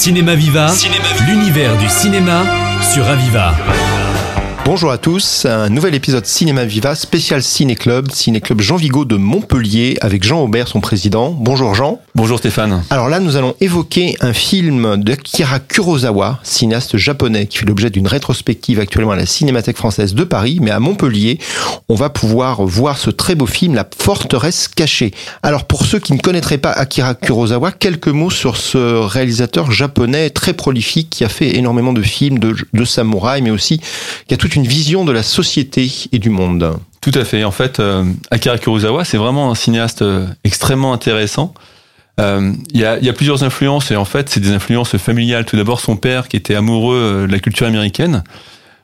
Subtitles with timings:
[0.00, 0.72] Cinéma Viva,
[1.26, 2.46] l'univers du cinéma
[2.80, 3.54] sur Aviva.
[4.70, 9.04] Bonjour à tous, un nouvel épisode Cinéma Viva spécial Ciné Club, Ciné Club Jean Vigo
[9.04, 11.32] de Montpellier avec Jean Aubert, son président.
[11.32, 12.00] Bonjour Jean.
[12.14, 12.84] Bonjour Stéphane.
[12.88, 18.06] Alors là, nous allons évoquer un film d'Akira Kurosawa, cinéaste japonais qui fait l'objet d'une
[18.06, 21.40] rétrospective actuellement à la Cinémathèque française de Paris, mais à Montpellier,
[21.88, 25.10] on va pouvoir voir ce très beau film, La forteresse cachée.
[25.42, 30.30] Alors pour ceux qui ne connaîtraient pas Akira Kurosawa, quelques mots sur ce réalisateur japonais
[30.30, 33.80] très prolifique qui a fait énormément de films de, de samouraï, mais aussi
[34.28, 36.78] qui a toute une vision de la société et du monde.
[37.00, 37.44] Tout à fait.
[37.44, 41.54] En fait, euh, Akira Kurosawa, c'est vraiment un cinéaste euh, extrêmement intéressant.
[42.20, 45.46] Euh, Il y, a, plusieurs influences et en fait, c'est des influences familiales.
[45.46, 48.22] Tout d'abord, son père qui était amoureux de la culture américaine.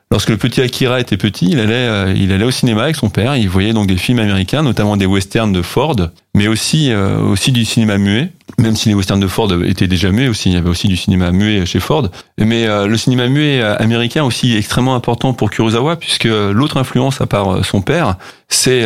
[0.09, 3.09] Lorsque le petit Akira était petit, il allait, euh, il allait au cinéma avec son
[3.09, 3.35] père.
[3.35, 5.97] Il voyait donc des films américains, notamment des westerns de Ford,
[6.33, 8.31] mais aussi euh, aussi du cinéma muet.
[8.57, 10.95] Même si les westerns de Ford étaient déjà muets aussi, il y avait aussi du
[10.95, 12.09] cinéma muet chez Ford.
[12.39, 17.25] Mais euh, le cinéma muet américain aussi extrêmement important pour Kurosawa, puisque l'autre influence à
[17.25, 18.15] part son père,
[18.47, 18.85] c'est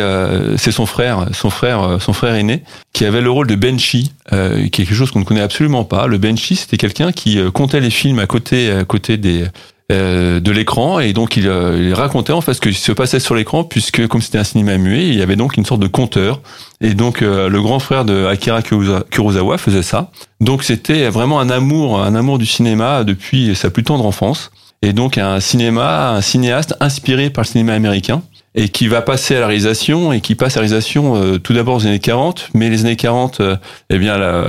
[0.56, 4.70] c'est son frère, son frère, son frère aîné, qui avait le rôle de Benchi, est
[4.70, 6.08] quelque chose qu'on ne connaît absolument pas.
[6.08, 9.44] Le Benchi, c'était quelqu'un qui comptait les films à côté à côté des
[9.90, 13.18] euh, de l'écran et donc il, euh, il, racontait en fait ce qui se passait
[13.18, 15.88] sur l'écran puisque comme c'était un cinéma muet il y avait donc une sorte de
[15.88, 16.40] compteur.
[16.80, 20.10] Et donc euh, le grand frère de Akira Kurosawa faisait ça.
[20.40, 24.52] Donc c'était vraiment un amour un amour du cinéma depuis sa plus tendre enfance.
[24.82, 28.22] Et donc un cinéma un cinéaste inspiré par le cinéma américain
[28.54, 31.54] et qui va passer à la réalisation et qui passe à la réalisation euh, tout
[31.54, 33.42] d'abord aux années 40 mais les années 40
[33.90, 34.44] eh bien la,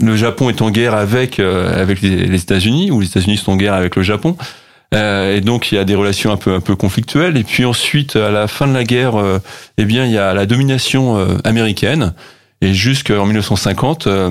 [0.00, 3.56] le Japon est en guerre avec euh, avec les, États-Unis ou les États-Unis sont en
[3.56, 4.36] guerre avec le Japon.
[4.94, 7.36] Euh, et donc il y a des relations un peu un peu conflictuelles.
[7.36, 9.38] Et puis ensuite, à la fin de la guerre, euh,
[9.78, 12.14] eh bien il y a la domination américaine.
[12.60, 14.30] Et jusqu'en 1950, euh,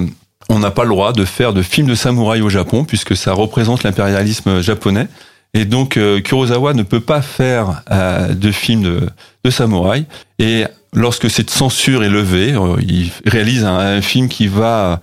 [0.50, 3.34] on n'a pas le droit de faire de films de samouraï au Japon puisque ça
[3.34, 5.08] représente l'impérialisme japonais.
[5.54, 7.84] Et donc Kurosawa ne peut pas faire
[8.30, 9.10] de films de,
[9.46, 10.06] de samouraï.
[10.38, 12.54] Et lorsque cette censure est levée,
[12.86, 15.00] il réalise un film qui va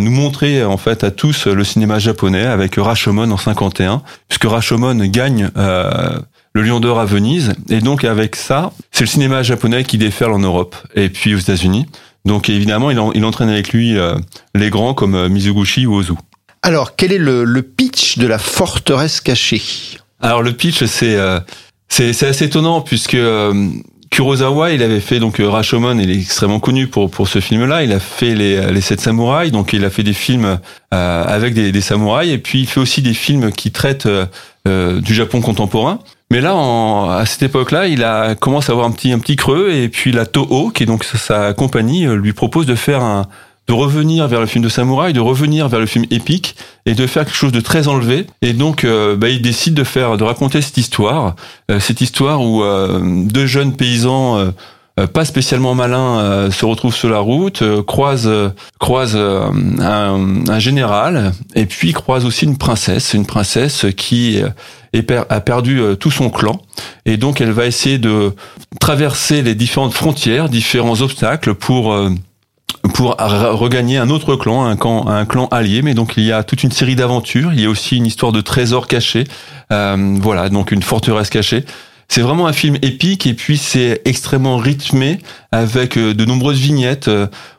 [0.00, 4.94] nous montrer en fait à tous le cinéma japonais avec Rashomon en 51, puisque Rashomon
[5.06, 6.18] gagne euh,
[6.54, 10.32] le Lion d'Or à Venise, et donc avec ça, c'est le cinéma japonais qui déferle
[10.32, 11.86] en Europe et puis aux États-Unis.
[12.24, 14.14] Donc évidemment, il, en, il, entraîne avec lui euh,
[14.54, 16.12] les grands comme euh, Mizuguchi ou Ozu.
[16.62, 19.62] Alors, quel est le, le pitch de la forteresse cachée?
[20.20, 21.18] Alors le pitch, c'est
[21.88, 23.16] c'est assez étonnant puisque
[24.12, 27.82] Kurosawa, il avait fait donc Rashomon, il est extrêmement connu pour pour ce film-là.
[27.82, 30.58] Il a fait les les sept samouraïs, donc il a fait des films
[30.92, 34.06] euh, avec des, des, samouraïs, et puis il fait aussi des films qui traitent
[34.68, 35.98] euh, du Japon contemporain.
[36.30, 39.36] Mais là, en, à cette époque-là, il a commencé à avoir un petit un petit
[39.36, 43.26] creux, et puis la Toho, qui est donc sa compagnie, lui propose de faire un
[43.72, 47.06] de revenir vers le film de samouraï, de revenir vers le film épique et de
[47.06, 48.26] faire quelque chose de très enlevé.
[48.42, 51.36] Et donc, euh, bah, il décide de faire, de raconter cette histoire,
[51.70, 54.52] euh, cette histoire où euh, deux jeunes paysans
[55.14, 59.16] pas spécialement malins se retrouvent sur la route, croisent croisent
[59.80, 64.42] un, général et puis croisent aussi une princesse, une princesse qui
[65.08, 66.60] a perdu tout son clan
[67.06, 68.34] et donc elle va essayer de
[68.80, 71.96] traverser les différentes frontières, différents obstacles pour
[72.94, 74.76] pour regagner un autre clan, un
[75.24, 75.82] clan, allié.
[75.82, 77.52] Mais donc il y a toute une série d'aventures.
[77.52, 79.24] Il y a aussi une histoire de trésors cachés.
[79.72, 81.64] Euh, voilà, donc une forteresse cachée.
[82.08, 85.18] C'est vraiment un film épique et puis c'est extrêmement rythmé
[85.50, 87.10] avec euh, de nombreuses vignettes.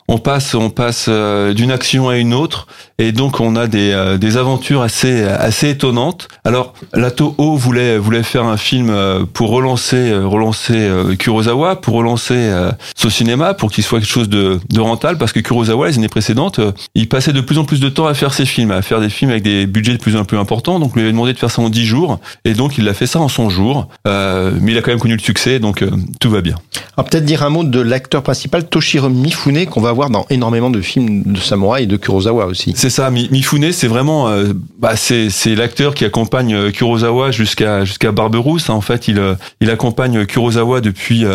[0.08, 2.68] On passe, on passe euh, d'une action à une autre
[3.00, 6.28] et donc on a des, des aventures assez assez étonnantes.
[6.44, 8.94] Alors la Toho voulait voulait faire un film
[9.34, 12.52] pour relancer relancer Kurosawa, pour relancer
[12.96, 16.08] ce cinéma, pour qu'il soit quelque chose de, de rentable, parce que Kurosawa les années
[16.08, 16.60] précédentes,
[16.96, 19.10] il passait de plus en plus de temps à faire ses films, à faire des
[19.10, 20.80] films avec des budgets de plus en plus importants.
[20.80, 22.94] Donc on lui avait demandé de faire ça en 10 jours et donc il a
[22.94, 23.88] fait ça en 100 jours.
[24.08, 25.90] Euh, mais il a quand même connu le succès, donc euh,
[26.20, 26.56] tout va bien.
[26.98, 30.82] Alors peut-être dire un mot de l'acteur principal Toshiro Mifune qu'on va dans énormément de
[30.82, 32.74] films de samouraï et de Kurosawa aussi.
[32.76, 37.86] C'est ça, Mifune, c'est vraiment, euh, bah, c'est c'est l'acteur qui accompagne euh, Kurosawa jusqu'à
[37.86, 38.70] jusqu'à Barberousse.
[38.70, 39.22] En fait, il
[39.62, 41.26] il accompagne Kurosawa depuis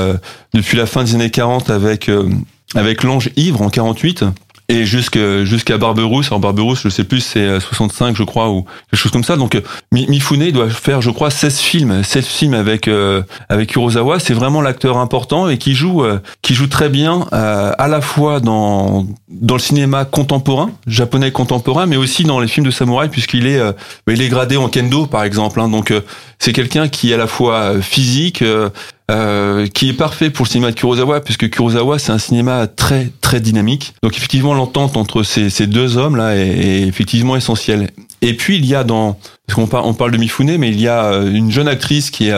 [0.54, 2.10] depuis la fin des années 40 avec
[2.74, 4.24] avec l'ange ivre en 48
[4.70, 6.26] et jusqu'à jusqu'à Barberousse.
[6.26, 9.36] Alors Barberousse, je sais plus, c'est 65, je crois, ou quelque chose comme ça.
[9.36, 9.60] Donc
[9.92, 14.20] Mifune doit faire, je crois, 16 films, 16 films avec euh, avec Kurosawa.
[14.20, 18.02] C'est vraiment l'acteur important et qui joue euh, qui joue très bien euh, à la
[18.02, 23.08] fois dans dans le cinéma contemporain, japonais contemporain, mais aussi dans les films de samouraï,
[23.08, 23.60] puisqu'il est
[24.06, 25.60] il est gradé en kendo, par exemple.
[25.60, 25.68] Hein.
[25.68, 25.92] donc
[26.38, 28.44] c'est quelqu'un qui est à la fois physique
[29.10, 33.10] euh, qui est parfait pour le cinéma de Kurosawa, puisque Kurosawa c'est un cinéma très
[33.22, 33.94] très dynamique.
[34.02, 37.88] Donc effectivement l'entente entre ces, deux hommes là est, effectivement essentielle.
[38.20, 40.80] Et puis il y a dans, parce qu'on parle, on parle de Mifune, mais il
[40.80, 42.34] y a une jeune actrice qui est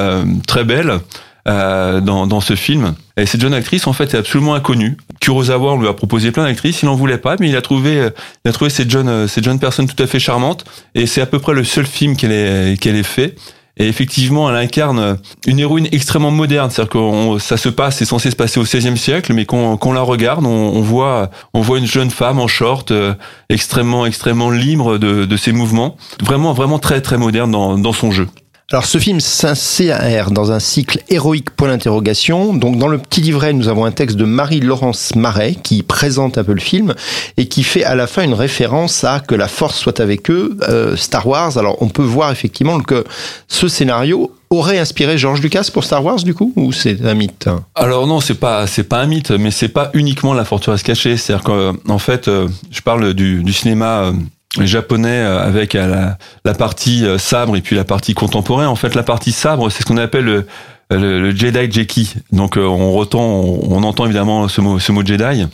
[0.46, 1.00] très belle
[1.46, 2.94] dans, dans ce film.
[3.16, 4.96] Et cette jeune actrice, en fait, est absolument inconnue.
[5.20, 8.10] Kurosawa, on lui a proposé plein d'actrices, il n'en voulait pas, mais il a trouvé,
[8.44, 10.64] il a trouvé cette jeune, cette jeune personne tout à fait charmante.
[10.94, 13.34] Et c'est à peu près le seul film qu'elle ait, qu'elle ait fait.
[13.80, 15.16] Et effectivement, elle incarne
[15.46, 16.68] une héroïne extrêmement moderne.
[16.70, 19.92] C'est-à-dire que ça se passe, c'est censé se passer au XVIe siècle, mais quand, on
[19.92, 23.14] la regarde, on, voit, on voit une jeune femme en short, euh,
[23.48, 25.96] extrêmement, extrêmement libre de, de, ses mouvements.
[26.22, 28.28] Vraiment, vraiment très, très moderne dans, dans son jeu.
[28.72, 32.54] Alors ce film s'insère dans un cycle héroïque point d'interrogation.
[32.54, 36.44] Donc dans le petit livret, nous avons un texte de Marie-Laurence Marais qui présente un
[36.44, 36.94] peu le film
[37.36, 40.56] et qui fait à la fin une référence à que la force soit avec eux,
[40.68, 41.58] euh, Star Wars.
[41.58, 43.04] Alors on peut voir effectivement que
[43.48, 47.48] ce scénario aurait inspiré George Lucas pour Star Wars du coup ou c'est un mythe?
[47.74, 51.16] Alors non, c'est pas c'est pas un mythe, mais c'est pas uniquement la forteresse cachée.
[51.16, 54.12] C'est-à-dire qu'en fait, euh, je parle du, du cinéma euh,
[54.58, 58.66] japonais euh, avec euh, la, la, partie euh, sabre et puis la partie contemporaine.
[58.66, 60.46] En fait, la partie sabre, c'est ce qu'on appelle le,
[60.90, 62.14] le, Jedi Jeki.
[62.32, 65.46] Donc, on, retend, on, entend évidemment ce mot, ce mot Jedi.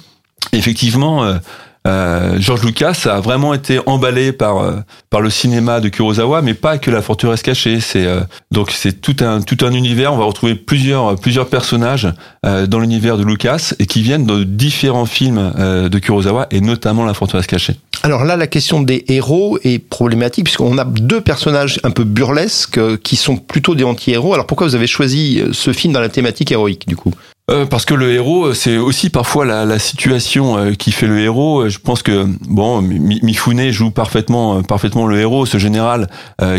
[0.52, 1.38] effectivement,
[1.86, 4.76] euh, George Lucas a vraiment été emballé par euh,
[5.08, 7.80] par le cinéma de Kurosawa, mais pas que la forteresse cachée.
[7.80, 10.12] C'est euh, donc c'est tout un tout un univers.
[10.12, 12.08] On va retrouver plusieurs plusieurs personnages
[12.42, 17.14] dans l'univers de Lucas et qui viennent de différents films de Kurosawa et notamment la
[17.14, 17.76] forteresse cachée.
[18.02, 22.80] Alors là, la question des héros est problématique puisqu'on a deux personnages un peu burlesques
[22.98, 24.34] qui sont plutôt des anti-héros.
[24.34, 27.12] Alors pourquoi vous avez choisi ce film dans la thématique héroïque du coup?
[27.48, 31.20] Euh, parce que le héros, c'est aussi parfois la, la, situation euh, qui fait le
[31.20, 31.68] héros.
[31.68, 36.08] Je pense que bon, Mifune joue parfaitement, euh, parfaitement le héros, ce général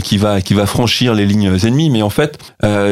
[0.03, 1.89] qui va qui va franchir les lignes ennemies.
[1.89, 2.37] Mais en fait,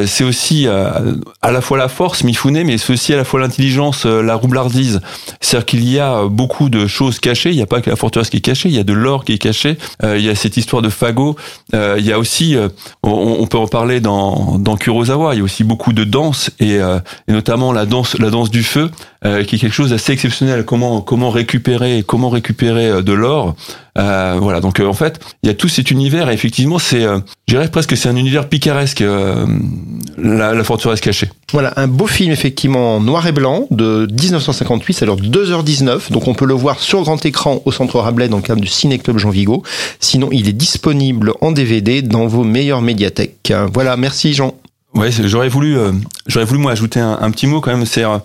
[0.05, 4.05] c'est aussi à la fois la force Mifune, mais c'est aussi à la fois l'intelligence,
[4.05, 5.01] la roublardise.
[5.39, 7.51] C'est-à-dire qu'il y a beaucoup de choses cachées.
[7.51, 8.69] Il n'y a pas que la forteresse qui est cachée.
[8.69, 9.77] Il y a de l'or qui est caché.
[10.03, 11.35] il y a cette histoire de fagot.
[11.73, 12.57] il y a aussi,
[13.03, 15.33] on, on, peut en parler dans dans Kurosawa.
[15.33, 17.84] Il y a aussi beaucoup de danse et, et notamment la
[18.19, 18.89] la danse du feu,
[19.25, 20.65] euh, qui est quelque chose d'assez exceptionnel.
[20.65, 23.55] Comment récupérer comment récupérer euh, de l'or.
[23.97, 24.59] Euh, voilà.
[24.59, 26.29] Donc en fait, il y a tout cet univers.
[26.29, 29.03] Et effectivement, c'est, je dirais presque, c'est un univers picaresque,
[30.17, 31.29] la, la forteresse cachée.
[31.53, 36.33] Voilà, un beau film effectivement noir et blanc de 1958, c'est alors 2h19, donc on
[36.33, 39.19] peut le voir sur grand écran au Centre Rabelais dans le cadre du Ciné Club
[39.19, 39.63] Jean Vigo.
[39.99, 43.53] Sinon, il est disponible en DVD dans vos meilleures médiathèques.
[43.71, 44.55] Voilà, merci Jean.
[44.95, 45.91] Ouais, j'aurais voulu, euh,
[46.25, 47.85] j'aurais voulu moi ajouter un, petit mot quand même.
[47.85, 48.17] C'est euh,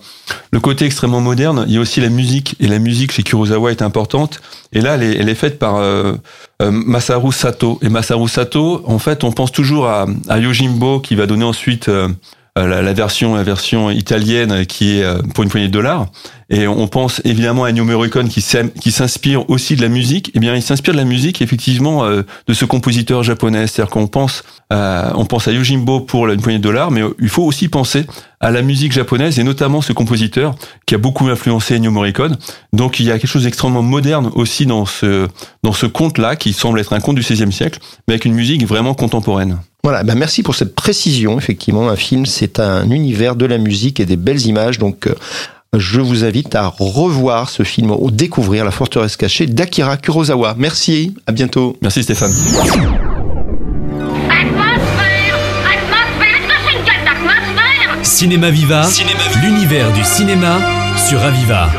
[0.51, 1.65] le côté extrêmement moderne.
[1.67, 4.39] Il y a aussi la musique et la musique chez Kurosawa est importante.
[4.71, 6.15] Et là, elle est, elle est faite par euh,
[6.61, 7.77] Masaru Sato.
[7.81, 11.91] Et Masaru Sato, en fait, on pense toujours à, à Yojimbo qui va donner ensuite
[12.55, 16.07] la, la, version, la version italienne qui est pour une poignée de dollars.
[16.51, 20.31] Et on pense évidemment à Ennio Morricone qui s'inspire aussi de la musique.
[20.35, 23.67] Eh bien, il s'inspire de la musique effectivement euh, de ce compositeur japonais.
[23.67, 27.29] C'est-à-dire qu'on pense, à, on pense à Yojimbo pour une poignée de dollars, mais il
[27.29, 28.05] faut aussi penser
[28.41, 30.53] à la musique japonaise et notamment ce compositeur
[30.85, 32.37] qui a beaucoup influencé Ennio Morricone.
[32.73, 35.29] Donc il y a quelque chose d'extrêmement moderne aussi dans ce
[35.63, 38.67] dans ce conte-là qui semble être un conte du XVIe siècle, mais avec une musique
[38.67, 39.59] vraiment contemporaine.
[39.83, 41.37] Voilà, ben merci pour cette précision.
[41.37, 44.77] Effectivement, un film, c'est un univers de la musique et des belles images.
[44.77, 45.15] Donc, euh,
[45.75, 50.55] je vous invite à revoir ce film ou découvrir La forteresse cachée d'Akira Kurosawa.
[50.57, 51.77] Merci, à bientôt.
[51.81, 52.31] Merci Stéphane.
[58.03, 58.87] Cinéma Viva,
[59.41, 60.59] l'univers du cinéma
[61.07, 61.69] sur Aviva.